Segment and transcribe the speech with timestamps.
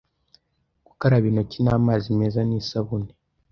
[0.87, 3.11] gukaraba intoki n'amazi meza n'isabune